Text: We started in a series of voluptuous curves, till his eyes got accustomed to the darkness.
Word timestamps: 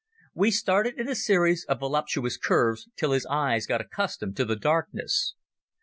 We 0.33 0.49
started 0.49 0.99
in 0.99 1.07
a 1.07 1.13
series 1.13 1.63
of 1.65 1.79
voluptuous 1.81 2.35
curves, 2.35 2.89
till 2.97 3.11
his 3.11 3.27
eyes 3.27 3.67
got 3.67 3.81
accustomed 3.81 4.35
to 4.37 4.45
the 4.45 4.55
darkness. 4.55 5.35